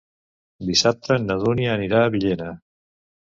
[0.69, 2.49] Dissabte na Dúnia anirà a Villena.